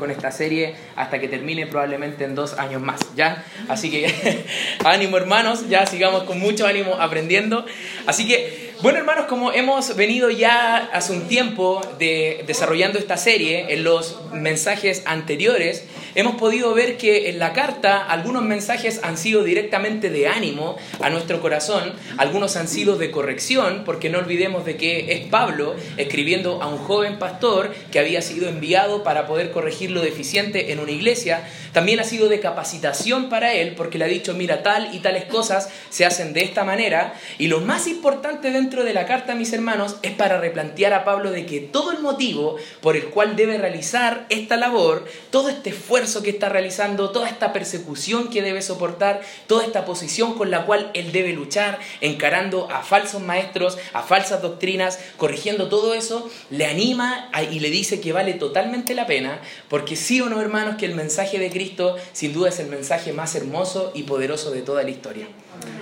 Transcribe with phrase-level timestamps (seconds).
[0.00, 3.44] con esta serie hasta que termine probablemente en dos años más, ¿ya?
[3.68, 4.44] Así que
[4.84, 7.64] ánimo hermanos, ya sigamos con mucho ánimo aprendiendo.
[8.06, 13.74] Así que, bueno hermanos, como hemos venido ya hace un tiempo de, desarrollando esta serie,
[13.74, 15.84] en los mensajes anteriores,
[16.14, 21.10] hemos podido ver que en la carta algunos mensajes han sido directamente de ánimo a
[21.10, 26.62] nuestro corazón, algunos han sido de corrección, porque no olvidemos de que es Pablo escribiendo
[26.62, 30.92] a un joven pastor que había sido enviado para poder corregir lo deficiente en una
[30.92, 35.00] iglesia, también ha sido de capacitación para él, porque le ha dicho, mira, tal y
[35.00, 39.34] tales cosas se hacen de esta manera, y lo más importante dentro de la carta,
[39.34, 43.34] mis hermanos, es para replantear a Pablo de que todo el motivo por el cual
[43.34, 48.62] debe realizar esta labor, todo este esfuerzo que está realizando, toda esta persecución que debe
[48.62, 54.02] soportar, toda esta posición con la cual él debe luchar, encarando a falsos maestros, a
[54.02, 59.40] falsas doctrinas, corrigiendo todo eso, le anima y le dice que vale totalmente la pena,
[59.68, 63.12] porque sí o no, hermanos, que el mensaje de Cristo sin duda es el mensaje
[63.12, 65.26] más hermoso y poderoso de toda la historia.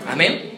[0.08, 0.57] Amén.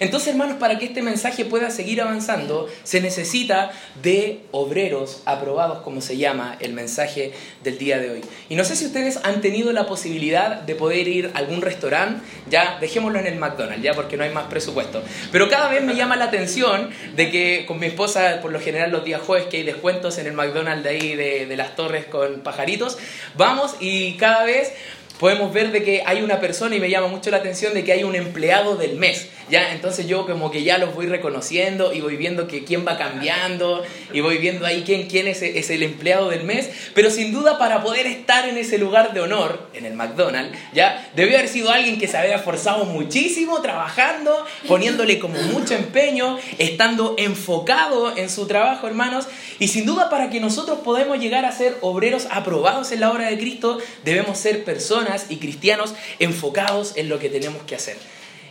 [0.00, 3.70] Entonces, hermanos, para que este mensaje pueda seguir avanzando, se necesita
[4.02, 7.32] de obreros aprobados, como se llama el mensaje
[7.64, 8.20] del día de hoy.
[8.48, 12.22] Y no sé si ustedes han tenido la posibilidad de poder ir a algún restaurante,
[12.48, 15.02] ya dejémoslo en el McDonald's, ya porque no hay más presupuesto.
[15.32, 18.90] Pero cada vez me llama la atención de que con mi esposa, por lo general
[18.90, 22.06] los días jueves que hay descuentos en el McDonald's de ahí de, de las torres
[22.06, 22.98] con pajaritos,
[23.36, 24.72] vamos y cada vez
[25.18, 27.92] podemos ver de que hay una persona y me llama mucho la atención de que
[27.92, 29.28] hay un empleado del mes.
[29.50, 29.72] ¿Ya?
[29.72, 33.82] Entonces yo como que ya los voy reconociendo y voy viendo que quién va cambiando
[34.12, 36.70] y voy viendo ahí quién, quién es, es el empleado del mes.
[36.94, 41.10] Pero sin duda para poder estar en ese lugar de honor, en el McDonald's, ya
[41.14, 47.14] debió haber sido alguien que se había esforzado muchísimo trabajando, poniéndole como mucho empeño, estando
[47.18, 49.26] enfocado en su trabajo, hermanos.
[49.58, 53.28] Y sin duda para que nosotros podamos llegar a ser obreros aprobados en la obra
[53.28, 57.96] de Cristo, debemos ser personas y cristianos enfocados en lo que tenemos que hacer.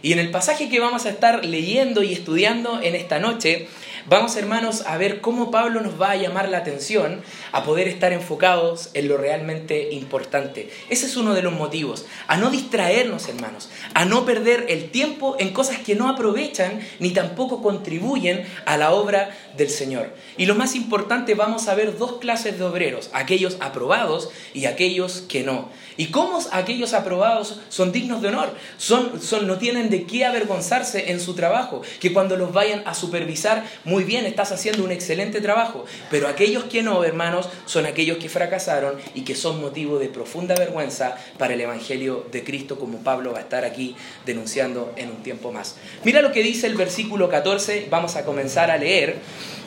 [0.08, 3.68] Y en el pasaje que vamos a estar leyendo y estudiando en esta noche,
[4.06, 8.14] vamos hermanos a ver cómo Pablo nos va a llamar la atención a poder estar
[8.14, 10.70] enfocados en lo realmente importante.
[10.90, 15.36] Ese es uno de los motivos, a no distraernos hermanos, a no perder el tiempo
[15.40, 20.16] en cosas que no aprovechan ni tampoco contribuyen a la obra del Señor.
[20.38, 25.20] Y lo más importante, vamos a ver dos clases de obreros, aquellos aprobados y aquellos
[25.28, 25.68] que no.
[25.98, 28.54] ¿Y cómo aquellos aprobados son dignos de honor?
[28.78, 32.94] Son, son, no tienen de qué avergonzarse en su trabajo, que cuando los vayan a
[32.94, 35.86] supervisar, muy bien, estás haciendo un excelente trabajo.
[36.12, 40.54] Pero aquellos que no, hermanos, son aquellos que fracasaron y que son motivo de profunda
[40.56, 45.24] vergüenza para el Evangelio de Cristo, como Pablo va a estar aquí denunciando en un
[45.24, 45.78] tiempo más.
[46.04, 49.18] Mira lo que dice el versículo 14, vamos a comenzar a leer.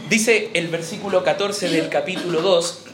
[0.09, 2.85] Dice el versículo 14 del capítulo 2,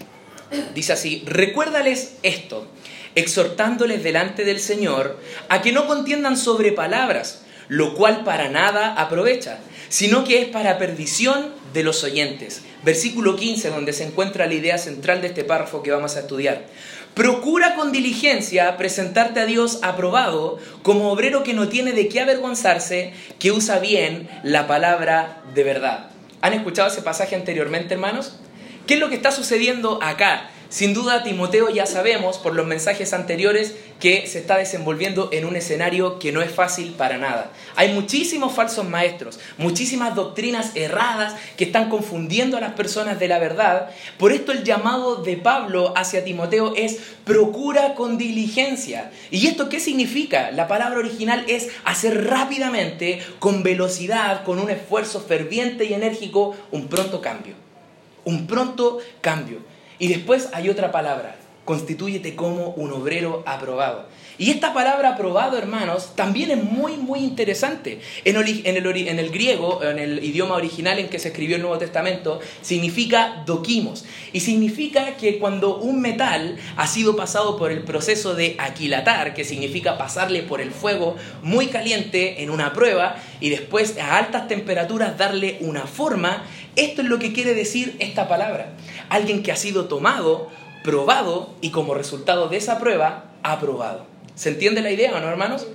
[0.74, 2.66] dice así, recuérdales esto
[3.16, 5.18] exhortándoles delante del Señor
[5.48, 10.78] a que no contiendan sobre palabras, lo cual para nada aprovecha, sino que es para
[10.78, 12.62] perdición de los oyentes.
[12.84, 16.66] Versículo 15, donde se encuentra la idea central de este párrafo que vamos a estudiar.
[17.14, 23.14] Procura con diligencia presentarte a Dios aprobado como obrero que no tiene de qué avergonzarse,
[23.38, 26.10] que usa bien la palabra de verdad.
[26.42, 28.36] ¿Han escuchado ese pasaje anteriormente, hermanos?
[28.86, 30.50] ¿Qué es lo que está sucediendo acá?
[30.68, 35.54] Sin duda, Timoteo ya sabemos por los mensajes anteriores que se está desenvolviendo en un
[35.54, 37.52] escenario que no es fácil para nada.
[37.76, 43.38] Hay muchísimos falsos maestros, muchísimas doctrinas erradas que están confundiendo a las personas de la
[43.38, 43.90] verdad.
[44.18, 49.12] Por esto el llamado de Pablo hacia Timoteo es procura con diligencia.
[49.30, 50.50] ¿Y esto qué significa?
[50.50, 56.88] La palabra original es hacer rápidamente, con velocidad, con un esfuerzo ferviente y enérgico, un
[56.88, 57.54] pronto cambio.
[58.24, 59.75] Un pronto cambio.
[59.98, 64.06] Y después hay otra palabra, constitúyete como un obrero aprobado.
[64.38, 68.00] Y esta palabra aprobado, hermanos, también es muy, muy interesante.
[68.24, 71.78] En el, en el, griego, en el idioma original en que se escribió el Nuevo
[71.78, 74.04] Testamento, significa doquimos.
[74.34, 79.44] Y significa que cuando un metal ha sido pasado por el proceso de aquilatar, que
[79.44, 85.16] significa pasarle por el fuego muy caliente en una prueba, y después a altas temperaturas
[85.16, 86.44] darle una forma,
[86.76, 88.74] esto es lo que quiere decir esta palabra.
[89.08, 90.50] Alguien que ha sido tomado,
[90.84, 94.15] probado y como resultado de esa prueba, aprobado.
[94.36, 95.66] ¿Se entiende la idea o no, hermanos?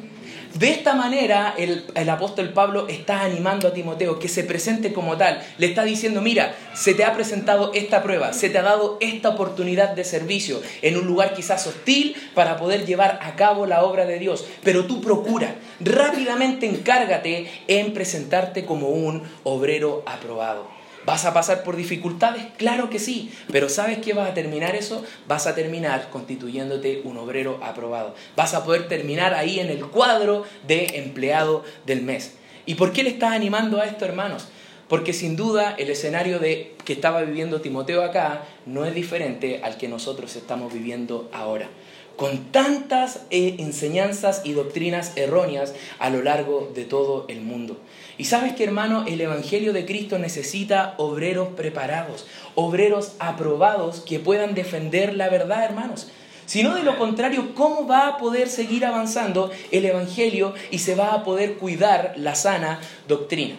[0.53, 5.17] De esta manera el, el, apóstol Pablo está animando a Timoteo que se presente como
[5.17, 5.41] tal.
[5.57, 9.29] Le está diciendo, mira, se te ha presentado esta prueba, se te ha dado esta
[9.29, 14.05] oportunidad de servicio en un lugar quizás hostil para poder llevar a cabo la obra
[14.05, 14.45] de Dios.
[14.63, 20.80] Pero tú procura, rápidamente encárgate en presentarte como un obrero aprobado.
[21.05, 22.43] ¿Vas a pasar por dificultades?
[22.57, 25.03] Claro que sí, pero ¿sabes qué vas a terminar eso?
[25.27, 28.13] Vas a terminar constituyéndote un obrero aprobado.
[28.35, 32.35] Vas a poder terminar ahí en el cuadro de empleado del mes.
[32.65, 34.47] ¿Y por qué le estás animando a esto, hermanos?
[34.87, 39.77] Porque sin duda el escenario de que estaba viviendo Timoteo acá no es diferente al
[39.77, 41.69] que nosotros estamos viviendo ahora
[42.15, 47.77] con tantas eh, enseñanzas y doctrinas erróneas a lo largo de todo el mundo.
[48.17, 54.53] Y sabes que hermano, el Evangelio de Cristo necesita obreros preparados, obreros aprobados que puedan
[54.53, 56.11] defender la verdad, hermanos.
[56.45, 60.95] Si no, de lo contrario, ¿cómo va a poder seguir avanzando el Evangelio y se
[60.95, 63.55] va a poder cuidar la sana doctrina?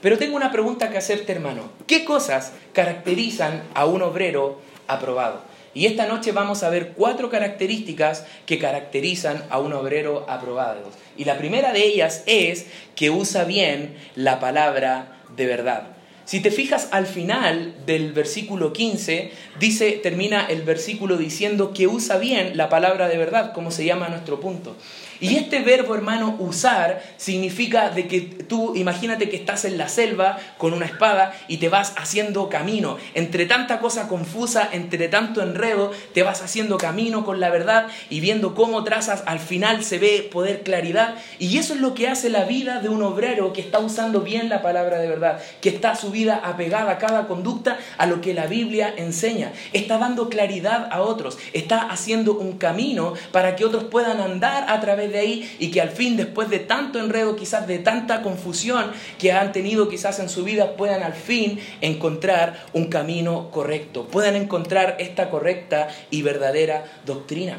[0.00, 1.62] Pero tengo una pregunta que hacerte, hermano.
[1.86, 5.51] ¿Qué cosas caracterizan a un obrero aprobado?
[5.74, 10.90] Y esta noche vamos a ver cuatro características que caracterizan a un obrero aprobado.
[11.16, 15.88] Y la primera de ellas es que usa bien la palabra de verdad.
[16.32, 22.16] Si te fijas al final del versículo 15, dice, termina el versículo diciendo que usa
[22.16, 24.74] bien la palabra de verdad, como se llama nuestro punto.
[25.22, 30.36] Y este verbo, hermano, usar, significa de que tú, imagínate que estás en la selva
[30.58, 32.96] con una espada y te vas haciendo camino.
[33.14, 38.18] Entre tanta cosa confusa, entre tanto enredo, te vas haciendo camino con la verdad y
[38.18, 41.14] viendo cómo trazas, al final se ve poder claridad.
[41.38, 44.48] Y eso es lo que hace la vida de un obrero que está usando bien
[44.48, 48.46] la palabra de verdad, que está su vida apegada cada conducta a lo que la
[48.46, 49.52] Biblia enseña.
[49.72, 54.80] Está dando claridad a otros, está haciendo un camino para que otros puedan andar a
[54.80, 58.92] través de ahí y que al fin, después de tanto enredo, quizás de tanta confusión
[59.18, 64.36] que han tenido quizás en su vida, puedan al fin encontrar un camino correcto, puedan
[64.36, 67.58] encontrar esta correcta y verdadera doctrina.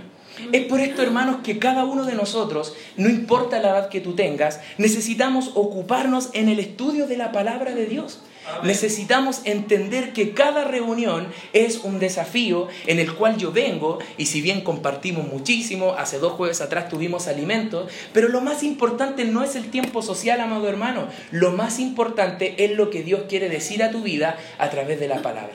[0.51, 4.13] Es por esto, hermanos, que cada uno de nosotros, no importa la edad que tú
[4.15, 8.21] tengas, necesitamos ocuparnos en el estudio de la palabra de Dios.
[8.63, 14.41] Necesitamos entender que cada reunión es un desafío en el cual yo vengo y si
[14.41, 19.55] bien compartimos muchísimo, hace dos jueves atrás tuvimos alimentos, pero lo más importante no es
[19.55, 23.91] el tiempo social, amado hermano, lo más importante es lo que Dios quiere decir a
[23.91, 25.53] tu vida a través de la palabra.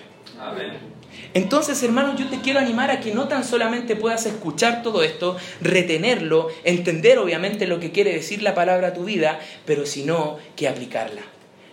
[1.34, 5.36] Entonces, hermano, yo te quiero animar a que no tan solamente puedas escuchar todo esto,
[5.60, 10.68] retenerlo, entender obviamente lo que quiere decir la palabra a tu vida, pero sino que
[10.68, 11.22] aplicarla.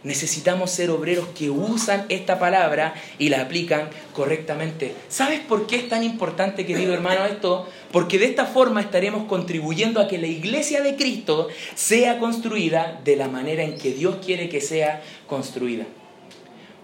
[0.06, 4.94] Necesitamos ser obreros que usan esta palabra y la aplican correctamente.
[5.10, 7.68] ¿Sabes por qué es tan importante, querido hermano, esto?
[7.92, 13.16] Porque de esta forma estaremos contribuyendo a que la iglesia de Cristo sea construida de
[13.16, 15.86] la manera en que Dios quiere que sea construida.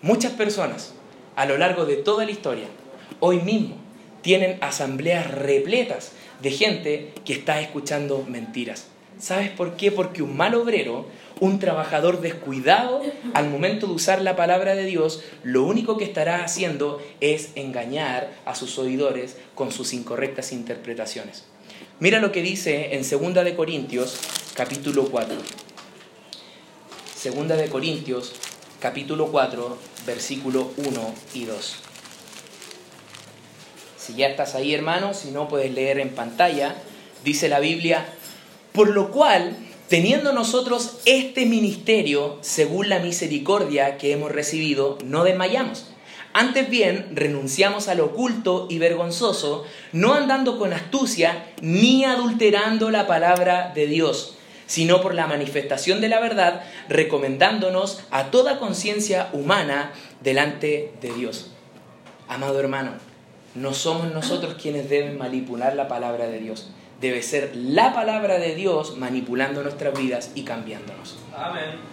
[0.01, 0.95] Muchas personas
[1.35, 2.65] a lo largo de toda la historia,
[3.19, 3.75] hoy mismo,
[4.23, 8.88] tienen asambleas repletas de gente que está escuchando mentiras.
[9.19, 9.91] ¿Sabes por qué?
[9.91, 11.06] Porque un mal obrero
[11.41, 13.01] un trabajador descuidado
[13.33, 18.31] al momento de usar la palabra de Dios, lo único que estará haciendo es engañar
[18.45, 21.45] a sus oidores con sus incorrectas interpretaciones.
[21.99, 24.19] Mira lo que dice en 2 de Corintios,
[24.55, 25.35] capítulo 4.
[27.15, 28.33] Segunda de Corintios,
[28.79, 31.75] capítulo 4, versículo 1 y 2.
[33.97, 36.75] Si ya estás ahí, hermano, si no puedes leer en pantalla,
[37.23, 38.05] dice la Biblia,
[38.73, 39.57] por lo cual
[39.91, 45.91] Teniendo nosotros este ministerio, según la misericordia que hemos recibido, no desmayamos.
[46.31, 53.73] Antes bien, renunciamos al oculto y vergonzoso, no andando con astucia ni adulterando la palabra
[53.75, 60.94] de Dios, sino por la manifestación de la verdad, recomendándonos a toda conciencia humana delante
[61.01, 61.51] de Dios.
[62.30, 62.94] Amado hermano,
[63.56, 68.55] no somos nosotros quienes deben manipular la palabra de Dios debe ser la palabra de
[68.55, 71.17] Dios manipulando nuestras vidas y cambiándonos.
[71.35, 71.91] Amén.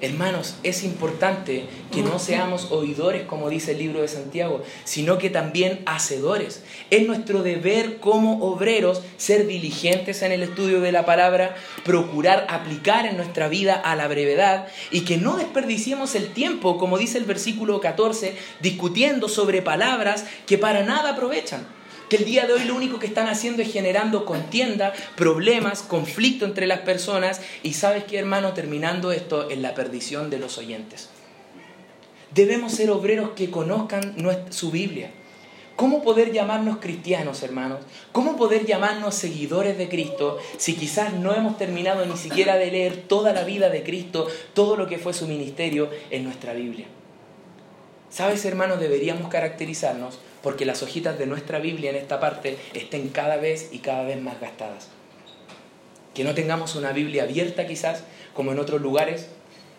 [0.00, 5.28] Hermanos, es importante que no seamos oidores, como dice el libro de Santiago, sino que
[5.28, 6.62] también hacedores.
[6.90, 13.06] Es nuestro deber como obreros ser diligentes en el estudio de la palabra, procurar aplicar
[13.06, 17.24] en nuestra vida a la brevedad y que no desperdiciemos el tiempo, como dice el
[17.24, 21.77] versículo 14, discutiendo sobre palabras que para nada aprovechan
[22.08, 26.44] que el día de hoy lo único que están haciendo es generando contienda, problemas, conflicto
[26.44, 31.10] entre las personas y sabes qué hermano, terminando esto en la perdición de los oyentes.
[32.34, 34.14] Debemos ser obreros que conozcan
[34.50, 35.10] su Biblia.
[35.76, 37.78] ¿Cómo poder llamarnos cristianos, hermanos?
[38.10, 42.96] ¿Cómo poder llamarnos seguidores de Cristo si quizás no hemos terminado ni siquiera de leer
[43.06, 46.86] toda la vida de Cristo, todo lo que fue su ministerio en nuestra Biblia?
[48.10, 48.80] ¿Sabes, hermanos?
[48.80, 53.78] Deberíamos caracterizarnos porque las hojitas de nuestra Biblia en esta parte estén cada vez y
[53.78, 54.88] cada vez más gastadas.
[56.14, 58.04] Que no tengamos una Biblia abierta quizás,
[58.34, 59.28] como en otros lugares,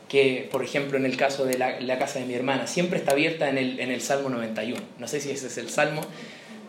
[0.08, 3.50] que, por ejemplo, en el caso de la, casa de mi hermana, siempre está abierta
[3.50, 4.82] en el, en el Salmo 91.
[4.98, 6.01] No sé si ese es el Salmo,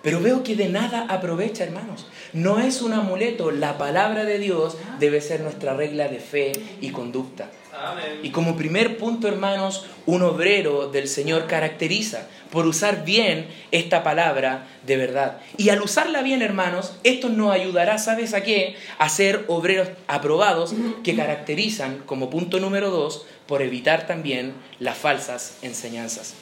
[0.03, 2.07] pero veo que de nada aprovecha, hermanos.
[2.33, 6.91] No es un amuleto, la palabra de Dios debe ser nuestra regla de fe y
[6.91, 7.51] conducta.
[8.23, 14.67] Y como primer punto, hermanos, un obrero del Señor caracteriza por usar bien esta palabra
[14.87, 15.39] de verdad.
[15.57, 18.77] Y al usarla bien, hermanos, esto nos ayudará, ¿sabes a qué?
[18.99, 25.59] A ser obreros aprobados que caracterizan, como punto número dos, por evitar también las falsas
[25.63, 26.35] enseñanzas.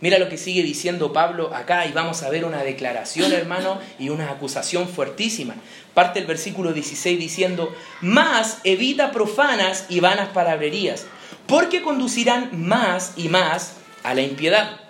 [0.00, 4.10] Mira lo que sigue diciendo Pablo acá y vamos a ver una declaración, hermano, y
[4.10, 5.54] una acusación fuertísima.
[5.94, 11.06] Parte el versículo 16 diciendo, más evita profanas y vanas palabrerías,
[11.46, 14.80] porque conducirán más y más a la impiedad.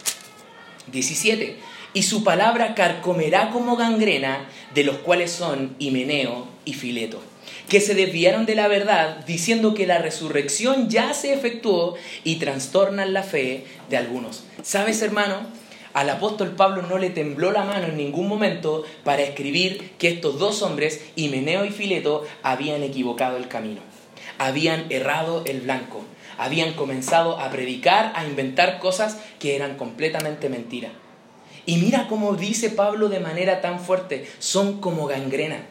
[0.91, 1.61] 17.
[1.95, 7.23] Y su palabra carcomerá como gangrena, de los cuales son Himeneo y Fileto
[7.68, 13.12] que se desviaron de la verdad diciendo que la resurrección ya se efectuó y trastornan
[13.12, 14.44] la fe de algunos.
[14.62, 15.40] ¿Sabes, hermano?
[15.92, 20.38] Al apóstol Pablo no le tembló la mano en ningún momento para escribir que estos
[20.38, 23.80] dos hombres, Himeneo y Fileto, habían equivocado el camino,
[24.38, 26.04] habían errado el blanco,
[26.37, 30.90] habían comenzado a predicar, a inventar cosas que eran completamente mentira.
[31.64, 35.66] Y mira cómo dice Pablo de manera tan fuerte, son como gangrena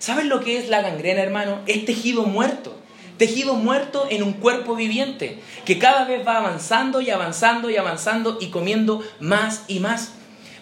[0.00, 1.60] ¿Sabes lo que es la gangrena, hermano?
[1.66, 2.74] Es tejido muerto.
[3.18, 8.38] Tejido muerto en un cuerpo viviente, que cada vez va avanzando y avanzando y avanzando
[8.40, 10.12] y comiendo más y más.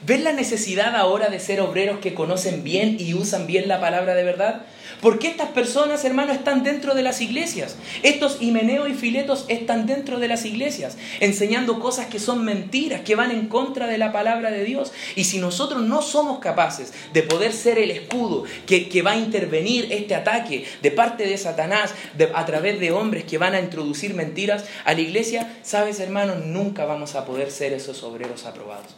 [0.04, 4.16] ¿Ves la necesidad ahora de ser obreros que conocen bien y usan bien la palabra
[4.16, 4.66] de verdad?
[5.00, 7.76] ¿Por qué estas personas, hermanos, están dentro de las iglesias?
[8.02, 13.14] Estos Himeneo y Filetos están dentro de las iglesias, enseñando cosas que son mentiras, que
[13.14, 14.92] van en contra de la palabra de Dios.
[15.14, 19.92] Y si nosotros no somos capaces de poder ser el escudo que, va a intervenir
[19.92, 21.94] este ataque de parte de Satanás
[22.34, 26.84] a través de hombres que van a introducir mentiras a la iglesia, sabes, hermanos, nunca
[26.84, 28.96] vamos a poder ser esos obreros aprobados.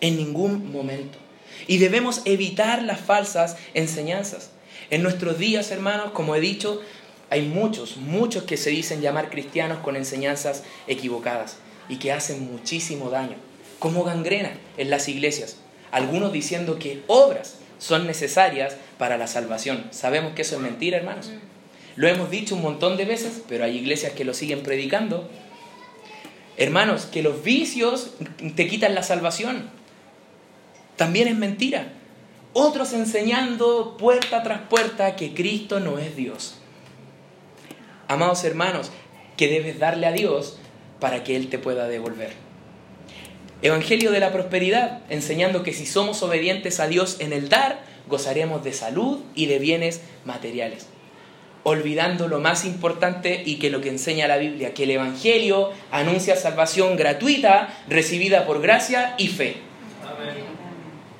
[0.00, 1.18] En ningún momento.
[1.66, 4.53] Y debemos evitar las falsas enseñanzas.
[4.90, 6.82] En nuestros días, hermanos, como he dicho,
[7.30, 11.56] hay muchos, muchos que se dicen llamar cristianos con enseñanzas equivocadas
[11.88, 13.36] y que hacen muchísimo daño,
[13.78, 15.56] como gangrena en las iglesias.
[15.90, 19.86] Algunos diciendo que obras son necesarias para la salvación.
[19.90, 21.30] Sabemos que eso es mentira, hermanos.
[21.96, 25.28] Lo hemos dicho un montón de veces, pero hay iglesias que lo siguen predicando.
[26.56, 28.14] Hermanos, que los vicios
[28.54, 29.70] te quitan la salvación.
[30.96, 31.92] También es mentira
[32.54, 36.56] otros enseñando puerta tras puerta que Cristo no es Dios.
[38.08, 38.90] Amados hermanos,
[39.36, 40.56] que debes darle a Dios
[41.00, 42.32] para que Él te pueda devolver.
[43.60, 48.62] Evangelio de la prosperidad, enseñando que si somos obedientes a Dios en el dar, gozaremos
[48.62, 50.86] de salud y de bienes materiales.
[51.62, 56.36] Olvidando lo más importante y que lo que enseña la Biblia, que el Evangelio anuncia
[56.36, 59.56] salvación gratuita, recibida por gracia y fe.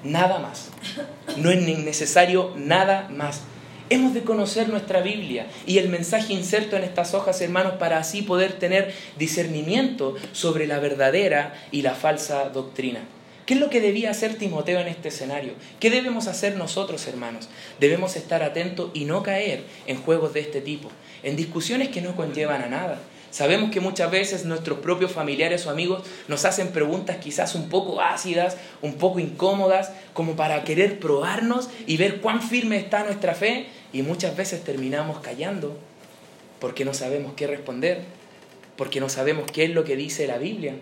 [0.04, 0.68] Nada más.
[1.38, 3.40] No es necesario nada más.
[3.90, 8.23] Hemos de conocer nuestra Biblia y el mensaje inserto en estas hojas, hermanos, para así
[8.23, 13.00] poder tener discernimiento sobre la verdadera y la falsa doctrina.
[13.46, 15.52] ¿Qué es lo que debía hacer Timoteo en este escenario?
[15.80, 17.49] ¿Qué debemos hacer nosotros, hermanos?
[17.78, 20.90] Debemos estar atentos y no caer en juegos de este tipo,
[21.23, 23.00] en discusiones que no conllevan a nada.
[23.35, 28.00] Sabemos que muchas veces nuestros propios familiares o amigos nos hacen preguntas quizás un poco
[28.00, 33.67] ácidas, un poco incómodas, como para querer probarnos y ver cuán firme está nuestra fe
[33.93, 35.76] y muchas veces terminamos callando
[36.61, 38.03] porque no sabemos qué responder,
[38.76, 40.76] porque no sabemos qué es lo que dice la Biblia.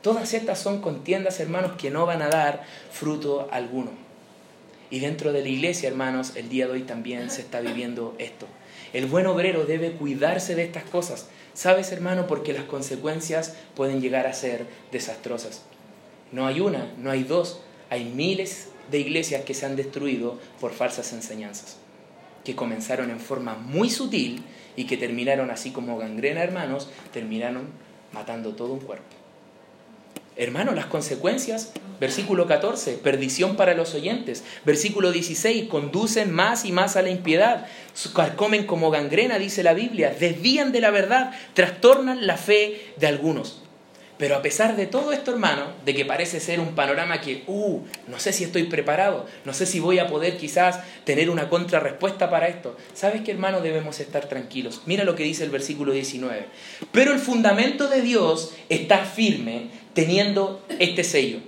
[0.00, 3.90] Todas estas son contiendas, hermanos, que no van a dar fruto alguno.
[4.90, 8.46] Y dentro de la iglesia, hermanos, el día de hoy también se está viviendo esto.
[8.92, 12.26] El buen obrero debe cuidarse de estas cosas ¿Sabes, hermano?
[12.26, 15.62] Porque las consecuencias pueden llegar a ser desastrosas.
[16.32, 20.72] No hay una, no hay dos, hay miles de iglesias que se han destruido por
[20.72, 21.76] falsas enseñanzas,
[22.44, 24.44] que comenzaron en forma muy sutil
[24.76, 27.68] y que terminaron así como gangrena, hermanos, terminaron
[28.12, 29.19] matando todo un cuerpo.
[30.40, 31.70] Hermano, las consecuencias,
[32.00, 34.42] versículo 14, perdición para los oyentes.
[34.64, 37.66] Versículo 16, conducen más y más a la impiedad.
[38.36, 40.16] Comen como gangrena, dice la Biblia.
[40.18, 43.60] Desvían de la verdad, trastornan la fe de algunos.
[44.20, 47.80] Pero a pesar de todo esto, hermano, de que parece ser un panorama que, uh,
[48.06, 52.28] no sé si estoy preparado, no sé si voy a poder quizás tener una contrarrespuesta
[52.28, 52.76] para esto.
[52.92, 53.62] ¿Sabes qué, hermano?
[53.62, 54.82] Debemos estar tranquilos.
[54.84, 56.46] Mira lo que dice el versículo 19.
[56.92, 61.38] Pero el fundamento de Dios está firme teniendo este sello.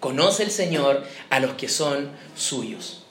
[0.00, 3.04] Conoce el Señor a los que son suyos.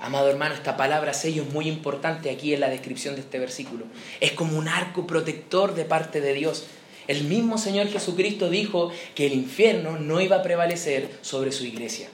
[0.00, 3.86] Amado hermano, esta palabra sello es muy importante aquí en la descripción de este versículo.
[4.20, 6.66] Es como un arco protector de parte de Dios.
[7.06, 12.08] El mismo Señor Jesucristo dijo que el infierno no iba a prevalecer sobre su iglesia.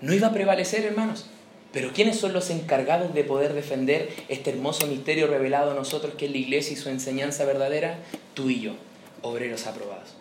[0.00, 1.26] No iba a prevalecer, hermanos.
[1.72, 6.26] Pero ¿quiénes son los encargados de poder defender este hermoso misterio revelado a nosotros que
[6.26, 7.98] es la iglesia y su enseñanza verdadera?
[8.34, 8.72] Tú y yo,
[9.22, 10.17] obreros aprobados.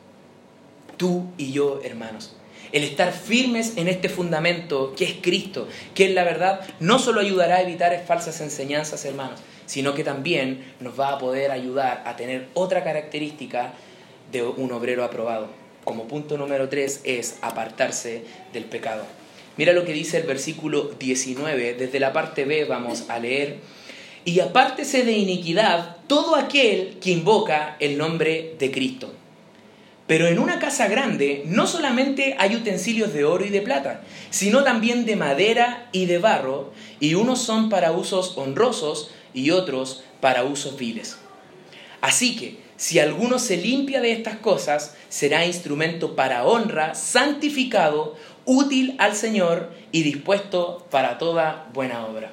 [0.98, 2.34] Tú y yo, hermanos.
[2.72, 7.22] El estar firmes en este fundamento que es Cristo, que es la verdad, no solo
[7.22, 12.16] ayudará a evitar falsas enseñanzas, hermanos, sino que también nos va a poder ayudar a
[12.18, 13.74] tener otra característica
[14.32, 15.48] de un obrero aprobado.
[15.86, 19.06] Como punto número tres es apartarse del pecado.
[19.56, 23.60] Mira lo que dice el versículo 19, desde la parte B vamos a leer.
[24.26, 29.14] Y apártese de iniquidad todo aquel que invoca el nombre de Cristo
[30.08, 34.64] pero en una casa grande no solamente hay utensilios de oro y de plata, sino
[34.64, 40.46] también de madera y de barro, y unos son para usos honrosos y otros para
[40.46, 41.18] usos viles.
[42.02, 48.96] Así que, si alguno se limpia de estas cosas, será instrumento para honra, santificado, útil
[49.00, 52.32] al Señor y dispuesto para toda buena obra.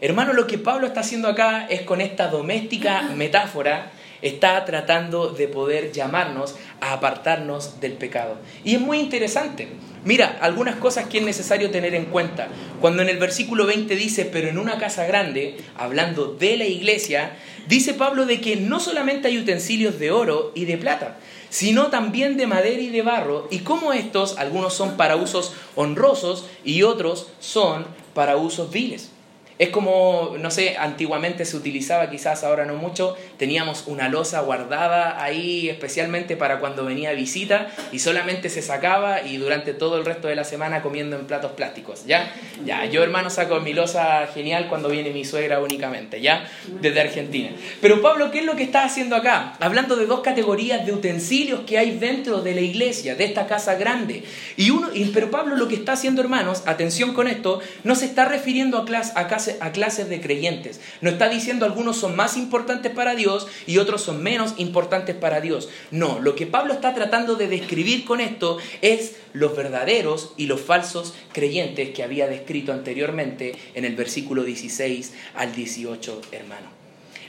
[0.00, 3.92] Hermano, lo que Pablo está haciendo acá es con esta doméstica metáfora,
[4.22, 8.38] está tratando de poder llamarnos a apartarnos del pecado.
[8.64, 9.68] Y es muy interesante.
[10.04, 12.48] Mira, algunas cosas que es necesario tener en cuenta.
[12.80, 17.36] Cuando en el versículo 20 dice, pero en una casa grande, hablando de la iglesia,
[17.68, 21.18] dice Pablo de que no solamente hay utensilios de oro y de plata,
[21.50, 26.46] sino también de madera y de barro, y como estos, algunos son para usos honrosos
[26.64, 29.11] y otros son para usos viles.
[29.58, 35.22] Es como, no sé, antiguamente se utilizaba, quizás ahora no mucho, teníamos una losa guardada
[35.22, 40.28] ahí especialmente para cuando venía visita y solamente se sacaba y durante todo el resto
[40.28, 42.32] de la semana comiendo en platos plásticos, ¿ya?
[42.64, 46.48] Ya, yo hermano saco mi losa genial cuando viene mi suegra únicamente, ¿ya?
[46.80, 47.50] Desde Argentina.
[47.80, 49.54] Pero Pablo, ¿qué es lo que está haciendo acá?
[49.60, 53.74] Hablando de dos categorías de utensilios que hay dentro de la iglesia, de esta casa
[53.74, 54.24] grande.
[54.56, 58.24] Y uno, pero Pablo lo que está haciendo, hermanos, atención con esto, no se está
[58.24, 60.80] refiriendo a, clase, a, casa, a clases de creyentes.
[61.00, 65.40] No está diciendo algunos son más importantes para Dios y otros son menos importantes para
[65.40, 65.68] Dios.
[65.90, 70.60] No, lo que Pablo está tratando de describir con esto es los verdaderos y los
[70.60, 76.81] falsos creyentes que había descrito anteriormente en el versículo 16 al 18, hermano.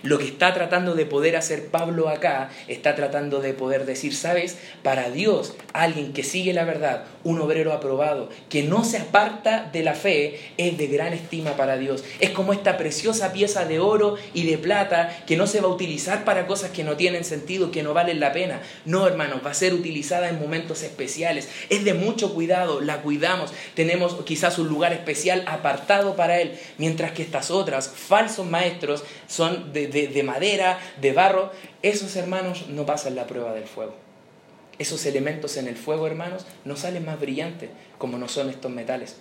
[0.04, 4.58] Lo que está tratando de poder hacer Pablo acá, está tratando de poder decir, sabes,
[4.84, 9.82] para Dios, alguien que sigue la verdad, un obrero aprobado, que no se aparta de
[9.82, 12.04] la fe, es de gran estima para Dios.
[12.20, 15.72] Es como esta preciosa pieza de oro y de plata que no se va a
[15.72, 18.62] utilizar para cosas que no tienen sentido, que no valen la pena.
[18.84, 21.48] No, hermanos, va a ser utilizada en momentos especiales.
[21.70, 23.54] Es de mucho cuidado, la cuidamos.
[23.74, 29.72] Tenemos quizás un lugar especial apartado para él, mientras que estas otras, falsos maestros, son
[29.72, 31.51] de de, madera, de barro,
[31.82, 33.95] esos hermanos no pasan la prueba del fuego.
[34.79, 39.17] Esos elementos en el fuego, hermanos, no salen más brillantes como no son estos metales.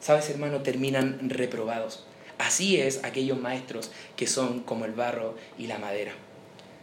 [0.00, 0.62] ¿Sabes, hermano?
[0.62, 2.04] Terminan reprobados.
[2.38, 6.12] Así es aquellos maestros que son como el barro y la madera.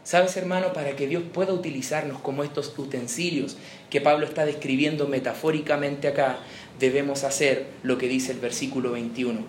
[0.03, 0.73] ¿Sabes, hermano?
[0.73, 3.55] Para que Dios pueda utilizarnos como estos utensilios
[3.89, 6.39] que Pablo está describiendo metafóricamente acá,
[6.77, 9.39] debemos hacer lo que dice el versículo 21.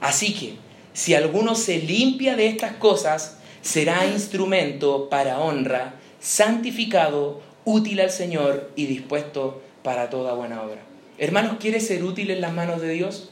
[0.00, 0.54] Así que,
[0.96, 8.70] si alguno se limpia de estas cosas, será instrumento para honra, santificado, útil al Señor
[8.76, 10.80] y dispuesto para toda buena obra.
[11.18, 13.28] Hermanos, ¿quieres ser útil en las manos de Dios?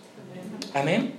[0.75, 1.15] Amén.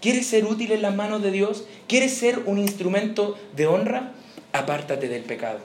[0.00, 1.64] ¿Quieres ser útil en las manos de Dios?
[1.88, 4.12] ¿Quieres ser un instrumento de honra?
[4.52, 5.58] Apártate del pecado.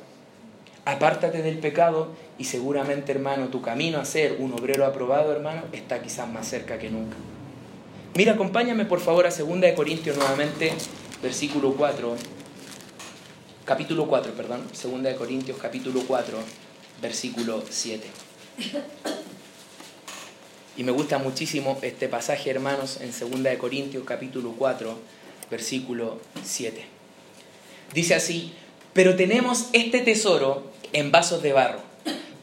[0.84, 6.02] Apártate del pecado y seguramente, hermano, tu camino a ser un obrero aprobado, hermano, está
[6.02, 7.18] quizás más cerca que nunca.
[8.16, 10.72] Mira, acompáñame por favor a 2 de Corintios nuevamente,
[11.24, 12.16] versículo 4.
[13.66, 14.68] Capítulo 4, perdón.
[14.72, 16.38] 2 de Corintios, capítulo 4,
[17.02, 18.08] versículo 7.
[20.78, 24.96] Y me gusta muchísimo este pasaje, hermanos, en 2 de Corintios, capítulo 4,
[25.50, 26.86] versículo 7.
[27.96, 28.54] Dice así,
[28.94, 31.80] pero tenemos este tesoro en vasos de barro,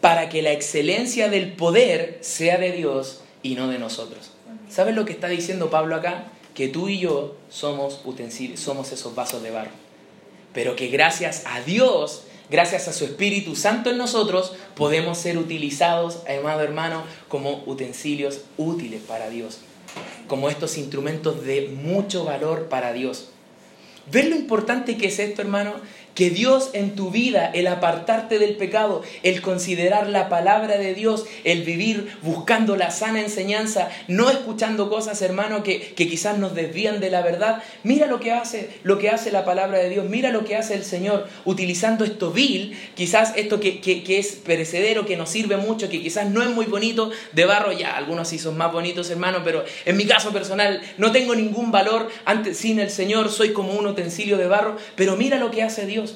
[0.00, 4.32] para que la excelencia del poder sea de Dios y no de nosotros.
[4.70, 6.28] ¿Sabes lo que está diciendo Pablo acá?
[6.54, 9.70] Que tú y yo somos utensilios, somos esos vasos de barro.
[10.54, 16.20] Pero que gracias a Dios, gracias a su Espíritu Santo en nosotros, podemos ser utilizados,
[16.28, 19.58] amado hermano, como utensilios útiles para Dios.
[20.28, 23.30] Como estos instrumentos de mucho valor para Dios.
[24.10, 25.74] ¿Ves lo importante que es esto, hermano?
[26.20, 31.24] Que Dios en tu vida, el apartarte del pecado, el considerar la palabra de Dios,
[31.44, 37.00] el vivir buscando la sana enseñanza, no escuchando cosas, hermano, que, que quizás nos desvían
[37.00, 40.30] de la verdad, mira lo que hace, lo que hace la palabra de Dios, mira
[40.30, 45.06] lo que hace el Señor, utilizando esto vil, quizás esto que, que, que es perecedero,
[45.06, 48.38] que nos sirve mucho, que quizás no es muy bonito, de barro ya, algunos sí
[48.38, 52.78] son más bonitos, hermano, pero en mi caso personal no tengo ningún valor antes, sin
[52.78, 56.09] el Señor, soy como un utensilio de barro, pero mira lo que hace Dios.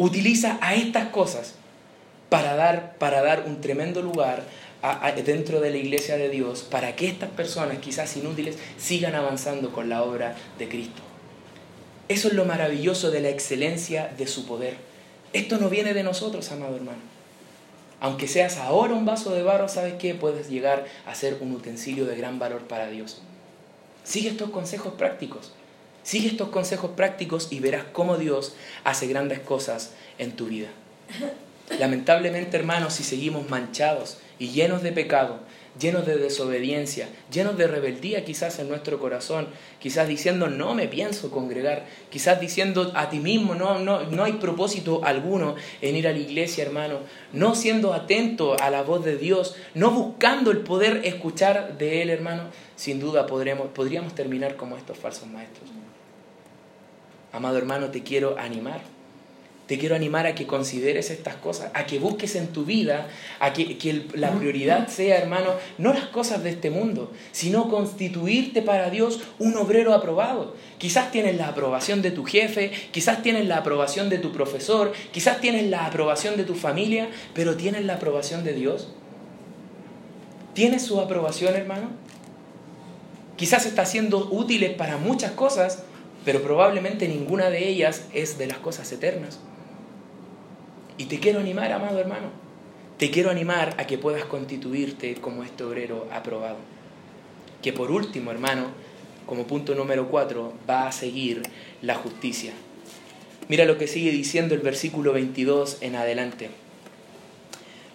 [0.00, 1.56] Utiliza a estas cosas
[2.30, 4.44] para dar, para dar un tremendo lugar
[5.26, 9.90] dentro de la iglesia de Dios, para que estas personas, quizás inútiles, sigan avanzando con
[9.90, 11.02] la obra de Cristo.
[12.08, 14.78] Eso es lo maravilloso de la excelencia de su poder.
[15.34, 17.02] Esto no viene de nosotros, amado hermano.
[18.00, 20.14] Aunque seas ahora un vaso de barro, ¿sabes qué?
[20.14, 23.20] Puedes llegar a ser un utensilio de gran valor para Dios.
[24.02, 25.52] Sigue estos consejos prácticos.
[26.02, 30.68] Sigue estos consejos prácticos y verás cómo Dios hace grandes cosas en tu vida.
[31.78, 35.40] Lamentablemente, hermanos, si seguimos manchados y llenos de pecado,
[35.78, 41.30] llenos de desobediencia, llenos de rebeldía quizás en nuestro corazón, quizás diciendo no me pienso
[41.30, 46.12] congregar, quizás diciendo a ti mismo no, no, no hay propósito alguno en ir a
[46.12, 46.98] la iglesia, hermano,
[47.32, 52.10] no siendo atento a la voz de Dios, no buscando el poder escuchar de Él,
[52.10, 55.70] hermano, sin duda podremos, podríamos terminar como estos falsos maestros.
[57.32, 58.80] Amado hermano, te quiero animar.
[59.66, 63.06] Te quiero animar a que consideres estas cosas, a que busques en tu vida,
[63.38, 68.62] a que, que, la prioridad sea, hermano, no las cosas de este mundo, sino constituirte
[68.62, 70.56] para Dios un obrero aprobado.
[70.78, 75.40] Quizás tienes la aprobación de tu jefe, quizás tienes la aprobación de tu profesor, quizás
[75.40, 78.88] tienes la aprobación de tu familia, pero tienes la aprobación de Dios.
[80.52, 81.90] ¿Tienes su aprobación, hermano?
[83.36, 85.84] Quizás está siendo útiles para muchas cosas,
[86.24, 89.38] pero probablemente ninguna de ellas es de las cosas eternas.
[90.98, 92.28] Y te quiero animar, amado hermano,
[92.98, 96.58] te quiero animar a que puedas constituirte como este obrero aprobado.
[97.62, 98.66] Que por último, hermano,
[99.26, 101.42] como punto número cuatro, va a seguir
[101.80, 102.52] la justicia.
[103.48, 106.50] Mira lo que sigue diciendo el versículo 22 en adelante.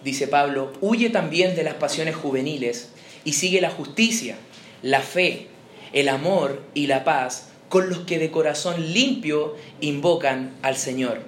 [0.02, 2.90] Dice Pablo, huye también de las pasiones juveniles
[3.24, 4.36] y sigue la justicia,
[4.82, 5.46] la fe,
[5.92, 11.20] el amor y la paz con los que de corazón limpio invocan al Señor,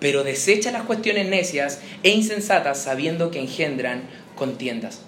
[0.00, 4.02] pero desecha las cuestiones necias e insensatas sabiendo que engendran
[4.36, 5.00] contiendas.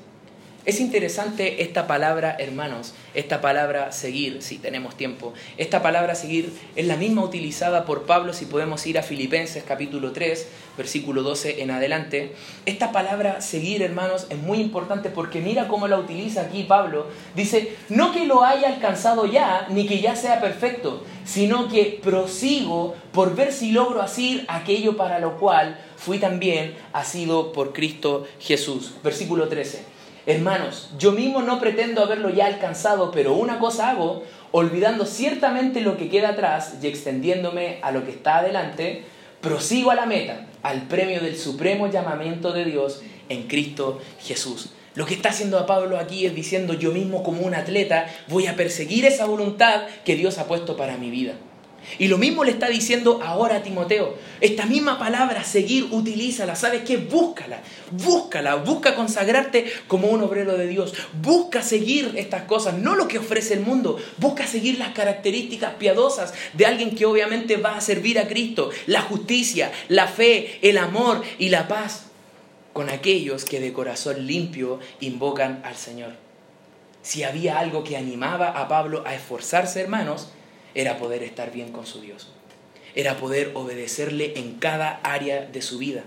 [0.67, 5.33] Es interesante esta palabra, hermanos, esta palabra seguir, si tenemos tiempo.
[5.59, 10.11] Esta palabra seguir es la misma utilizada por Pablo si podemos ir a Filipenses capítulo
[10.11, 12.33] 3, versículo 12 en adelante.
[12.65, 17.07] Esta palabra seguir, hermanos, es muy importante porque mira cómo la utiliza aquí Pablo.
[17.37, 22.97] Dice, no que lo haya alcanzado ya, ni que ya sea perfecto, sino que prosigo
[23.13, 28.95] por ver si logro asir aquello para lo cual fui también asido por Cristo Jesús.
[29.05, 29.96] Versículo 13.
[30.27, 35.97] Hermanos, yo mismo no pretendo haberlo ya alcanzado, pero una cosa hago, olvidando ciertamente lo
[35.97, 39.05] que queda atrás y extendiéndome a lo que está adelante,
[39.41, 44.71] prosigo a la meta, al premio del supremo llamamiento de Dios en Cristo Jesús.
[44.97, 48.49] Lo que está haciendo a Pablo aquí es diciendo yo mismo como un atleta voy
[48.49, 51.35] a perseguir esa voluntad que Dios ha puesto para mi vida.
[51.99, 54.17] Y lo mismo le está diciendo ahora a Timoteo.
[54.41, 56.57] Esta misma palabra, seguir, utilízala.
[56.57, 56.97] ¿Sabes qué?
[56.97, 60.95] Búscala, búscala, busca consagrarte como un obrero de Dios.
[61.23, 63.99] Busca seguir estas cosas, no lo que ofrece el mundo.
[64.19, 68.71] Busca seguir las características piadosas de alguien que obviamente va a servir a Cristo.
[68.87, 72.07] La justicia, la fe, el amor y la paz
[72.77, 76.13] con aquellos que de corazón limpio invocan al Señor.
[77.01, 80.29] Si había algo que animaba a Pablo a esforzarse, hermanos,
[80.77, 82.29] era poder estar bien con su Dios.
[82.95, 86.05] Era poder obedecerle en cada área de su vida.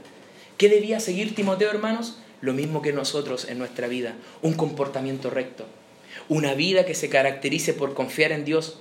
[0.58, 2.20] ¿Qué debía seguir Timoteo, hermanos?
[2.40, 4.14] Lo mismo que nosotros en nuestra vida.
[4.44, 5.66] Un comportamiento recto.
[6.30, 8.78] Una vida que se caracterice por confiar en Dios.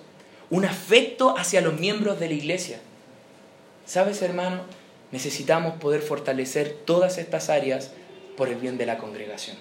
[0.51, 2.81] Un afecto hacia los miembros de la iglesia.
[3.87, 4.61] ¿Sabes, hermano?
[5.11, 7.92] Necesitamos poder fortalecer todas estas áreas
[8.37, 9.57] por el bien de la congregación.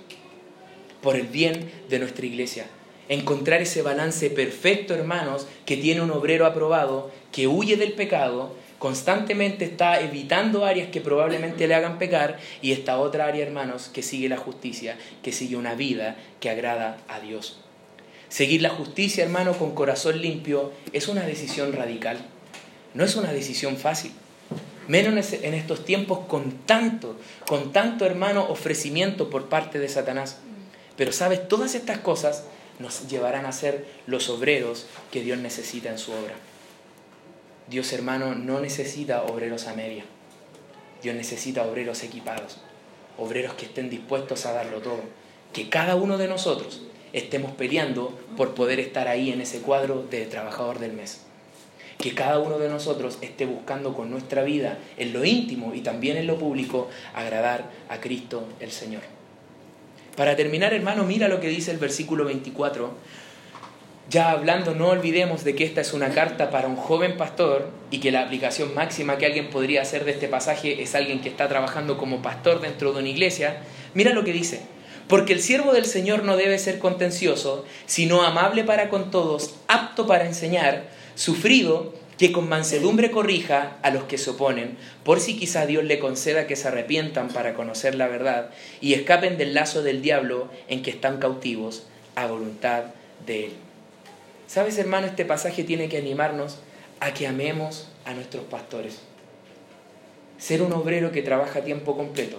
[1.02, 2.68] Por el bien de nuestra iglesia
[3.10, 9.66] encontrar ese balance perfecto, hermanos, que tiene un obrero aprobado, que huye del pecado, constantemente
[9.66, 14.30] está evitando áreas que probablemente le hagan pecar y esta otra área, hermanos, que sigue
[14.30, 17.60] la justicia, que sigue una vida que agrada a Dios.
[18.30, 22.18] Seguir la justicia, hermano, con corazón limpio es una decisión radical.
[22.94, 24.12] No es una decisión fácil.
[24.88, 30.40] Menos en estos tiempos con tanto, con tanto, hermano, ofrecimiento por parte de Satanás.
[30.96, 32.46] Pero sabes, todas estas cosas
[32.80, 36.36] nos llevarán a ser los obreros que Dios necesita en su obra.
[37.70, 40.06] Dios hermano no necesita obreros a media.
[41.02, 42.60] Dios necesita obreros equipados,
[43.18, 45.02] obreros que estén dispuestos a darlo todo.
[45.54, 46.82] Que cada uno de nosotros
[47.14, 51.22] estemos peleando por poder estar ahí en ese cuadro de trabajador del mes.
[51.98, 56.18] Que cada uno de nosotros esté buscando con nuestra vida, en lo íntimo y también
[56.18, 59.17] en lo público, agradar a Cristo el Señor.
[60.18, 62.92] Para terminar, hermano, mira lo que dice el versículo 24.
[64.10, 68.00] Ya hablando, no olvidemos de que esta es una carta para un joven pastor y
[68.00, 71.48] que la aplicación máxima que alguien podría hacer de este pasaje es alguien que está
[71.48, 73.58] trabajando como pastor dentro de una iglesia.
[73.94, 74.62] Mira lo que dice.
[75.08, 80.08] Porque el siervo del Señor no debe ser contencioso, sino amable para con todos, apto
[80.08, 85.66] para enseñar, sufrido, que con mansedumbre corrija a los que se oponen, por si quizá
[85.66, 88.50] Dios le conceda que se arrepientan para conocer la verdad
[88.82, 92.86] y escapen del lazo del diablo en que están cautivos a voluntad
[93.26, 93.52] de Él.
[94.48, 95.08] ¿Sabes, hermano?
[95.08, 96.58] Este pasaje tiene que animarnos
[97.00, 99.00] a que amemos a nuestros pastores.
[100.38, 102.38] Ser un obrero que trabaja a tiempo completo,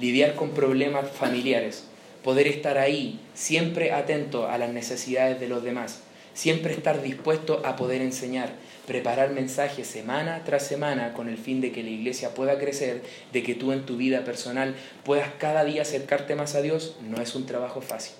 [0.00, 1.84] lidiar con problemas familiares,
[2.24, 6.00] poder estar ahí, siempre atento a las necesidades de los demás,
[6.34, 8.52] siempre estar dispuesto a poder enseñar,
[8.92, 13.00] preparar mensajes semana tras semana con el fin de que la iglesia pueda crecer,
[13.32, 17.22] de que tú en tu vida personal puedas cada día acercarte más a Dios, no
[17.22, 18.12] es un trabajo fácil.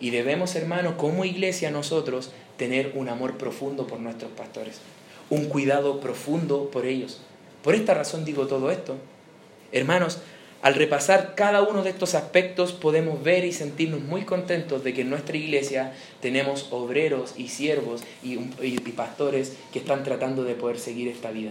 [0.00, 4.80] Y debemos, hermano, como iglesia nosotros, tener un amor profundo por nuestros pastores,
[5.30, 7.20] un cuidado profundo por ellos.
[7.62, 8.96] Por esta razón digo todo esto.
[9.70, 10.18] Hermanos,
[10.62, 15.00] al repasar cada uno de estos aspectos podemos ver y sentirnos muy contentos de que
[15.00, 18.36] en nuestra iglesia tenemos obreros y siervos y,
[18.92, 21.50] pastores que están tratando de poder seguir esta vida.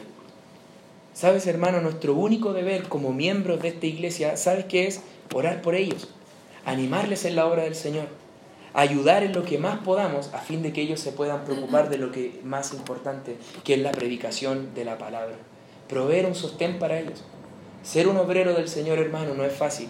[1.13, 1.81] ¿Sabes, hermano?
[1.81, 5.01] Nuestro único deber como miembros de esta iglesia, ¿sabes qué es?
[5.33, 6.07] Orar por ellos,
[6.65, 8.07] animarles en la obra del Señor,
[8.73, 11.97] ayudar en lo que más podamos a fin de que ellos se puedan preocupar de
[11.97, 15.35] lo que más importante, que es la predicación de la palabra.
[15.89, 17.25] Proveer un sostén para ellos.
[17.83, 19.87] Ser un obrero del Señor hermano no es fácil,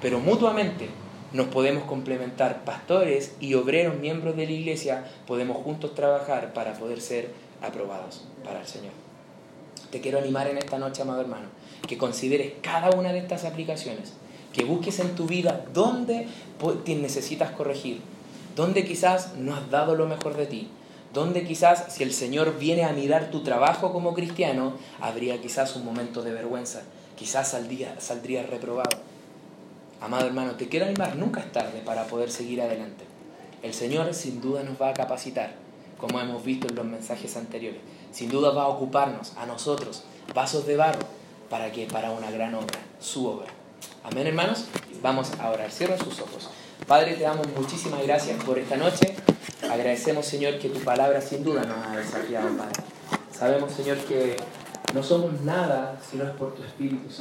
[0.00, 0.88] pero mutuamente
[1.32, 2.64] nos podemos complementar.
[2.64, 7.30] Pastores y obreros miembros de la iglesia podemos juntos trabajar para poder ser
[7.62, 8.92] aprobados para el Señor.
[9.92, 11.46] Te quiero animar en esta noche, amado hermano,
[11.86, 14.14] que consideres cada una de estas aplicaciones,
[14.52, 16.26] que busques en tu vida dónde
[16.86, 18.00] necesitas corregir,
[18.56, 20.68] dónde quizás no has dado lo mejor de ti,
[21.14, 25.84] donde quizás si el Señor viene a mirar tu trabajo como cristiano, habría quizás un
[25.84, 26.82] momento de vergüenza
[27.16, 28.98] quizás saldría, saldría reprobado.
[30.00, 33.04] Amado hermano, te quiero animar, nunca es tarde para poder seguir adelante.
[33.62, 35.52] El Señor sin duda nos va a capacitar,
[35.98, 37.80] como hemos visto en los mensajes anteriores.
[38.10, 40.02] Sin duda va a ocuparnos a nosotros,
[40.34, 41.06] vasos de barro,
[41.48, 43.48] para que para una gran obra, su obra.
[44.04, 44.64] Amén, hermanos.
[45.00, 45.70] Vamos a orar.
[45.70, 46.50] Cierren sus ojos.
[46.86, 49.14] Padre, te damos muchísimas gracias por esta noche.
[49.70, 52.82] Agradecemos, Señor, que tu palabra sin duda nos ha desafiado, Padre.
[53.30, 54.36] Sabemos, Señor, que
[54.94, 57.20] no somos nada si no es por tu Espíritu Santo.